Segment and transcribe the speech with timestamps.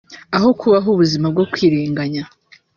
[0.35, 2.23] Aho kubaho ubuzima bwo kwirenganya